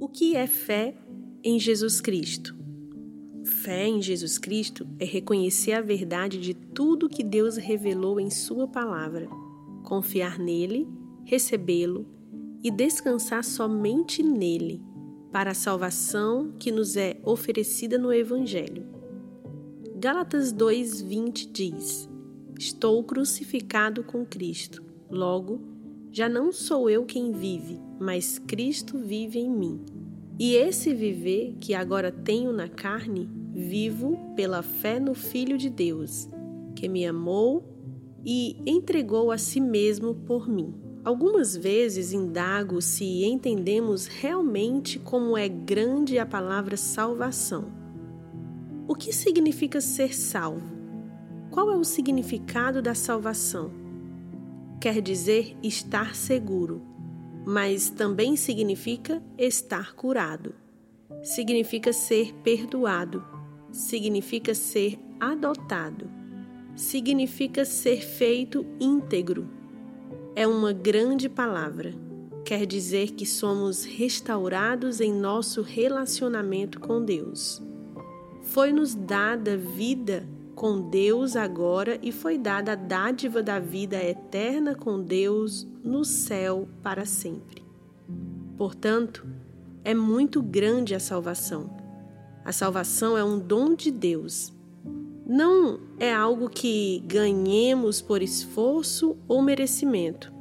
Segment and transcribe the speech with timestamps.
[0.00, 0.94] O que é fé
[1.44, 2.56] em Jesus Cristo?
[3.44, 8.66] Fé em Jesus Cristo é reconhecer a verdade de tudo que Deus revelou em Sua
[8.66, 9.28] palavra,
[9.84, 10.88] confiar nele,
[11.22, 12.06] recebê-lo
[12.64, 14.82] e descansar somente nele
[15.30, 18.86] para a salvação que nos é oferecida no Evangelho.
[19.96, 22.08] Gálatas 2,20 diz:
[22.58, 25.60] Estou crucificado com Cristo, logo,
[26.12, 29.80] já não sou eu quem vive, mas Cristo vive em mim.
[30.38, 36.28] E esse viver que agora tenho na carne, vivo pela fé no Filho de Deus,
[36.74, 37.62] que me amou
[38.24, 40.74] e entregou a si mesmo por mim.
[41.04, 47.72] Algumas vezes indago se entendemos realmente como é grande a palavra salvação.
[48.88, 50.68] O que significa ser salvo?
[51.50, 53.70] Qual é o significado da salvação?
[54.80, 56.82] Quer dizer estar seguro,
[57.46, 60.54] mas também significa estar curado.
[61.22, 63.22] Significa ser perdoado,
[63.70, 66.10] significa ser adotado,
[66.74, 69.60] significa ser feito íntegro
[70.34, 71.92] é uma grande palavra.
[72.44, 77.62] Quer dizer que somos restaurados em nosso relacionamento com Deus.
[78.42, 80.26] Foi-nos dada vida
[80.60, 86.68] com Deus agora e foi dada a dádiva da vida eterna com Deus no céu
[86.82, 87.64] para sempre.
[88.58, 89.26] Portanto,
[89.82, 91.70] é muito grande a salvação.
[92.44, 94.52] A salvação é um dom de Deus
[95.30, 100.32] não é algo que ganhemos por esforço ou merecimento,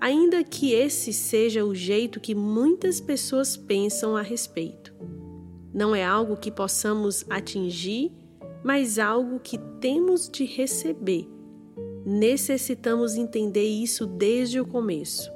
[0.00, 4.94] ainda que esse seja o jeito que muitas pessoas pensam a respeito.
[5.74, 8.12] Não é algo que possamos atingir,
[8.62, 11.28] mas algo que temos de receber.
[12.04, 15.30] Necessitamos entender isso desde o começo.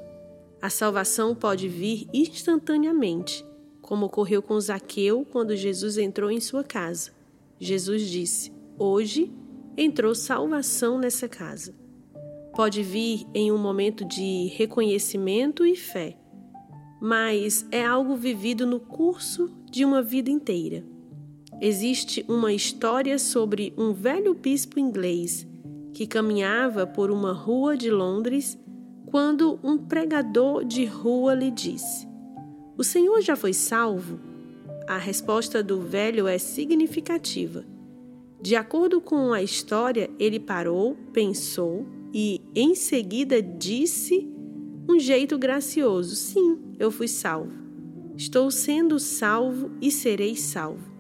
[0.61, 3.45] A salvação pode vir instantaneamente,
[3.81, 7.13] como ocorreu com Zaqueu quando Jesus entrou em sua casa.
[7.59, 9.33] Jesus disse: Hoje
[9.77, 11.75] entrou salvação nessa casa.
[12.55, 16.19] Pode vir em um momento de reconhecimento e fé,
[17.01, 20.96] mas é algo vivido no curso de uma vida inteira.
[21.61, 25.47] Existe uma história sobre um velho bispo inglês
[25.95, 28.59] que caminhava por uma rua de Londres
[29.07, 32.07] quando um pregador de rua lhe disse:
[32.77, 34.21] O senhor já foi salvo?
[34.87, 37.65] A resposta do velho é significativa.
[38.43, 44.31] De acordo com a história, ele parou, pensou e em seguida disse
[44.87, 47.53] um jeito gracioso: Sim, eu fui salvo.
[48.15, 50.96] Estou sendo salvo e serei salvo.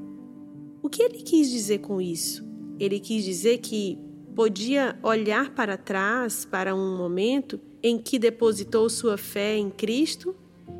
[0.87, 2.49] O que ele quis dizer com isso?
[2.79, 3.99] Ele quis dizer que
[4.37, 10.37] podia olhar para trás para um momento em que depositou sua fé em Cristo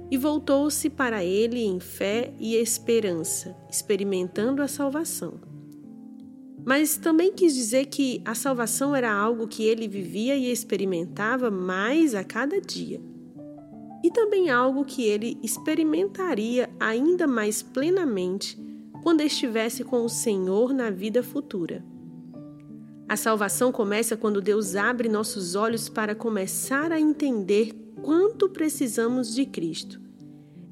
[0.09, 5.41] e voltou-se para ele em fé e esperança, experimentando a salvação
[6.65, 12.13] mas também quis dizer que a salvação era algo que ele vivia e experimentava mais
[12.13, 13.01] a cada dia.
[14.03, 18.59] E também algo que ele experimentaria ainda mais plenamente
[19.07, 21.85] quando estivesse com o Senhor na vida futura.
[23.09, 27.73] A salvação começa quando Deus abre nossos olhos para começar a entender
[28.03, 30.01] quanto precisamos de Cristo.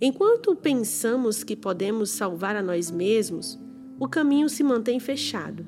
[0.00, 3.56] Enquanto pensamos que podemos salvar a nós mesmos,
[4.00, 5.64] o caminho se mantém fechado.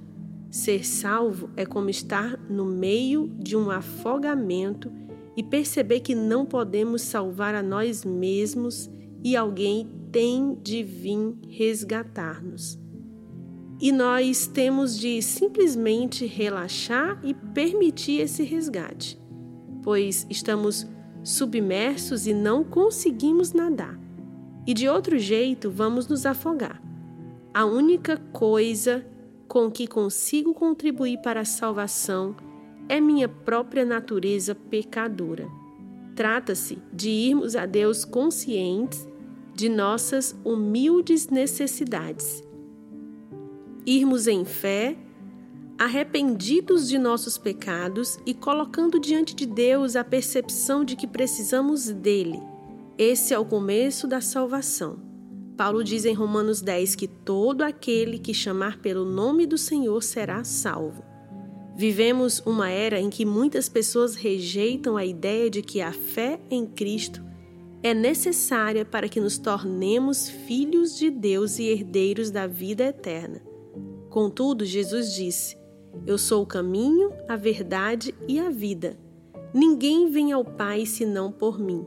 [0.50, 4.90] Ser salvo é como estar no meio de um afogamento
[5.36, 8.90] e perceber que não podemos salvar a nós mesmos
[9.22, 12.78] e alguém tem de vir resgatar-nos.
[13.78, 19.20] E nós temos de simplesmente relaxar e permitir esse resgate,
[19.82, 20.86] pois estamos
[21.22, 24.00] submersos e não conseguimos nadar.
[24.66, 26.82] E de outro jeito vamos nos afogar.
[27.52, 29.04] A única coisa
[29.46, 32.34] com que consigo contribuir para a salvação
[32.88, 35.46] é minha própria natureza pecadora.
[36.14, 39.06] Trata-se de irmos a Deus conscientes
[39.56, 42.44] de nossas humildes necessidades.
[43.86, 44.98] Irmos em fé,
[45.78, 52.38] arrependidos de nossos pecados e colocando diante de Deus a percepção de que precisamos dele.
[52.98, 54.98] Esse é o começo da salvação.
[55.56, 60.44] Paulo diz em Romanos 10 que todo aquele que chamar pelo nome do Senhor será
[60.44, 61.02] salvo.
[61.74, 66.66] Vivemos uma era em que muitas pessoas rejeitam a ideia de que a fé em
[66.66, 67.24] Cristo
[67.86, 73.40] é necessária para que nos tornemos filhos de Deus e herdeiros da vida eterna.
[74.10, 75.56] Contudo, Jesus disse:
[76.04, 78.98] Eu sou o caminho, a verdade e a vida.
[79.54, 81.86] Ninguém vem ao Pai senão por mim.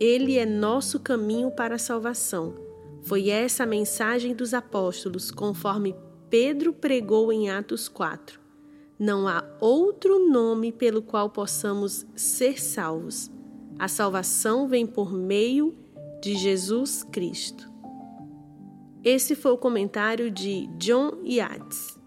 [0.00, 2.54] Ele é nosso caminho para a salvação
[3.02, 5.94] Foi essa a mensagem dos apóstolos, conforme
[6.28, 8.40] Pedro pregou em Atos 4.
[8.98, 13.30] Não há outro nome pelo qual possamos ser salvos.
[13.78, 15.76] A salvação vem por meio
[16.20, 17.70] de Jesus Cristo.
[19.04, 21.97] Esse foi o comentário de John Yates.